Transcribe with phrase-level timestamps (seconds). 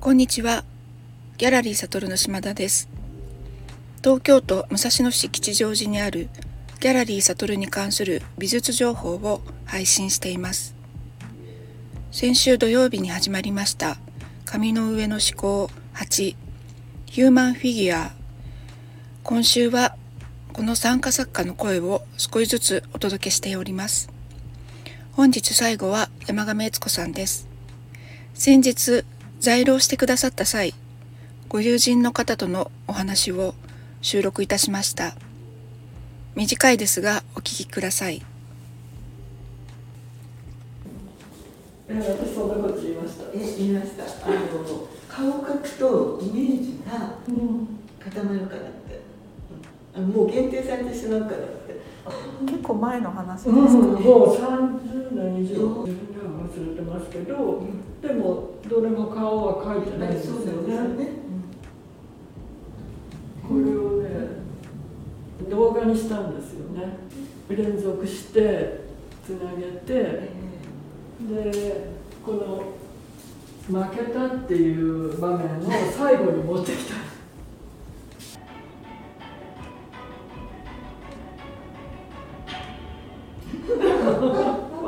[0.00, 0.64] こんにちは。
[1.36, 2.88] ギャラリー悟の島田です。
[4.02, 6.30] 東京都武蔵野市吉祥寺にある
[6.80, 10.74] ギャラリー悟に関する美術情報を配信しています。
[12.10, 13.98] 先週土曜日に始まりました
[14.46, 16.34] 紙の上の思考8
[17.04, 18.12] ヒューマンフィギュア
[19.22, 19.96] 今週は
[20.54, 24.10] この参加作家の声を少しずつお届けしております。
[25.12, 27.46] 本日最後は山上悦子さんです。
[28.32, 29.04] 先日
[29.40, 30.74] 在廊してくださった際、
[31.48, 33.54] ご友人の方とのお話を
[34.02, 35.14] 収録いたしました。
[36.34, 38.20] 短いですがお聞きください。
[41.88, 43.24] 私そんなこと言いました。
[43.34, 44.04] え、言いました。
[44.04, 47.16] あの顔を描くとイメージが
[47.98, 49.00] 固まるからって。
[49.96, 51.79] うん、もう限定されてしまうからって。
[52.46, 55.84] 結構前の話ですか、ね、うん、もう三十年以上。
[55.84, 57.62] 自分では忘れてますけど、
[58.00, 61.20] でもどれも顔は描いてないですよね。
[63.46, 64.08] これをね
[65.50, 66.96] 動画にしたんですよね。
[67.48, 68.80] 連続して
[69.26, 70.30] つなげて、
[71.28, 71.90] で
[72.24, 76.94] この負けたっていう場面を最後に持ってきた。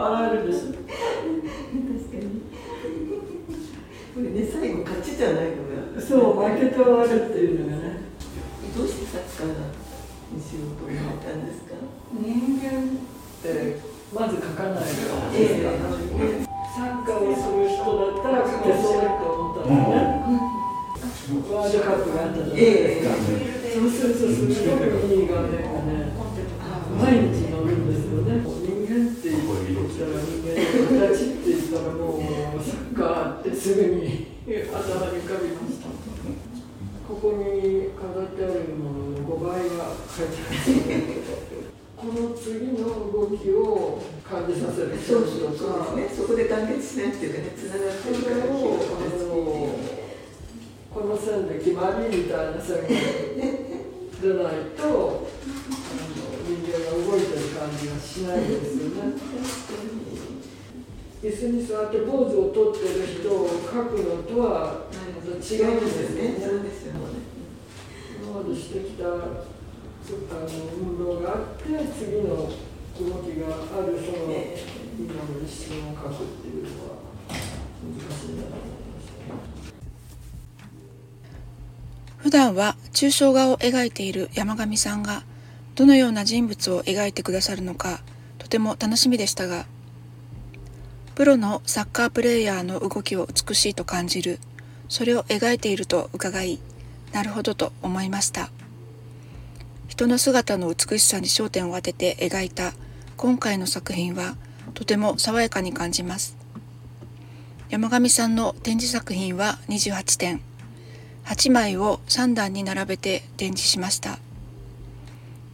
[0.00, 2.40] 笑えるでしょ確かに。
[4.14, 6.00] これね最後勝ちじゃないのが。
[6.00, 8.00] そう負けて終わるっていうのがね。
[8.76, 9.46] どうしてサッカー
[10.32, 11.74] にしようと思ったんですか？
[12.12, 13.78] 人間って
[14.14, 19.98] まず書かないのですか、えー、サッカーをする人だったら書けそうって思ったんですね、
[21.30, 26.14] うん、ワールドカップがあったじゃないですか、えー、そうそうそうすごくいい画面がね
[26.98, 34.26] 毎日乗るんですよね人間って言ったら人間の形って言ったらもうサッカーってすぐに
[34.72, 35.88] 頭に浮かびました
[37.06, 40.56] ここに飾ってあるものの5倍が書いてあ
[40.96, 41.20] る。
[41.94, 47.34] この次の動きを感じさせるそうそうそうですねそこで完結しないっていう。
[47.34, 48.56] かねつながってるからを
[50.94, 55.28] この線で決まりみたいな線が出ないと
[56.48, 59.12] 人間が動いてる感じがしないですよね。
[61.22, 63.49] 椅子に座ってポーズをとってる人を
[63.80, 64.84] 描くのとは
[65.24, 66.36] 違うんですよね。
[66.38, 67.00] そうですよね。
[68.22, 69.16] 今までしてきたあの
[70.76, 71.64] 運動があって
[71.98, 72.50] 次の動
[73.22, 74.18] きがあるその
[74.98, 76.96] 今の一瞬を描くっていうのは
[77.82, 79.34] 難しいなと思いました。
[82.18, 85.22] 普段は抽象画を描いている山上さんが
[85.74, 88.00] どのような人物を描いてくださるのか
[88.38, 89.64] とても楽しみでしたが
[91.14, 94.38] プロのサッカープレーヤーの動きを美しいと感じる。
[94.88, 96.58] それを描いていると伺い
[97.12, 98.50] なるほどと思いました。
[99.88, 102.72] 人の姿の美しさに焦点を当てて描いた
[103.16, 104.36] 今回の作品は
[104.74, 106.36] とても爽やかに感じます。
[107.68, 110.40] 山上さんの展示作品は28点。
[111.24, 114.18] 8枚を3段に並べて展示しました。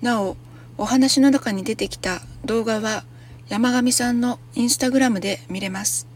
[0.00, 0.36] なお、
[0.78, 3.04] お話の中に出てきた動画は
[3.48, 6.06] 山上さんのインスタグラムで見れます。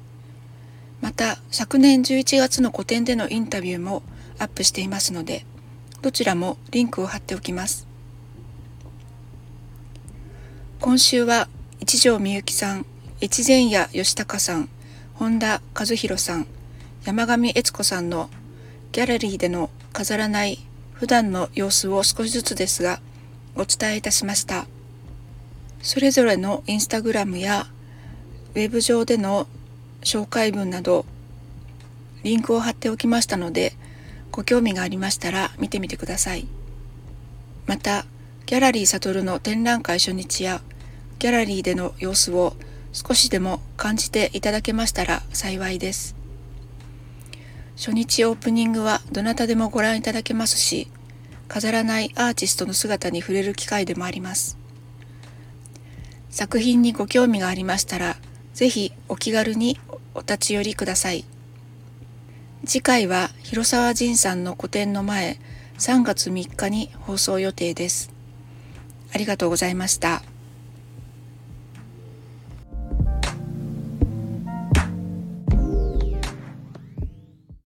[1.01, 4.03] また、昨年11月の個展でのインタビューも
[4.39, 5.45] アップしていますので、
[6.03, 7.87] どちらもリンクを貼っておきます。
[10.81, 11.49] 今週は
[11.79, 12.87] 一条みゆきさん、
[13.23, 14.69] 越前谷義孝さん、
[15.15, 16.47] 本田和弘さん、
[17.05, 18.29] 山上悦子さんの
[18.93, 20.59] ギャラリーでの飾らない
[20.93, 23.01] 普段の様子を少しずつですが
[23.57, 24.67] お伝えいたしました。
[25.83, 27.67] それぞれのインスタグラムや
[28.55, 29.47] ウェブ上での
[30.03, 31.07] 紹介文など
[32.23, 33.73] リンクを貼っておきましたので
[34.31, 36.47] ご興味がありましたら見てみてください。
[37.67, 38.05] また、
[38.47, 40.61] ギャラリーサトルの展覧会初日や
[41.19, 42.55] ギャラリーでの様子を
[42.93, 46.17] 少しでも感じていただけましたら幸いです。
[47.77, 50.89] 初日オープニングはどなたでもご覧いただけますし、
[51.49, 54.60] 飾らないアーティストの姿に触れる機会でもあります。
[56.31, 58.17] 作品にご興味がありましたら、
[58.55, 59.79] ぜひお気軽に
[60.15, 61.25] お立ち寄りください。
[62.65, 65.39] 次回は広沢仁さんの個展の前、
[65.79, 68.13] 3月3日に放送予定です。
[69.13, 70.23] ありがとうございました。